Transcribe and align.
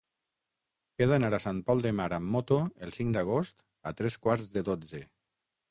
He 1.03 1.07
d'anar 1.11 1.29
a 1.37 1.41
Sant 1.45 1.59
Pol 1.67 1.83
de 1.87 1.91
Mar 1.99 2.09
amb 2.19 2.33
moto 2.37 2.59
el 2.87 2.97
cinc 2.99 3.15
d'agost 3.19 3.63
a 3.91 3.95
tres 4.03 4.21
quarts 4.27 4.53
de 4.57 4.67
dotze. 4.73 5.07